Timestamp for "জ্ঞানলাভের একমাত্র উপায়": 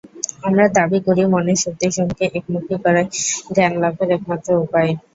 3.55-4.91